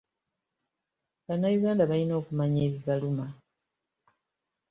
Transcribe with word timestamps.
Bannayuganda 1.27 1.83
balina 1.91 2.13
okumanya 2.21 2.59
ebibaluma 2.67 3.25